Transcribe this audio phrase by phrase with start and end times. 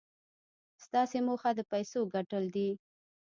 [0.85, 2.69] ستاسې موخه د پيسو ګټل دي.